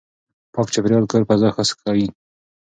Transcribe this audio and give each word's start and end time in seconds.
پاک 0.53 0.67
چاپېريال 0.73 1.05
کور 1.11 1.23
فضا 1.29 1.49
ښه 1.55 1.63
کوي. 1.83 2.07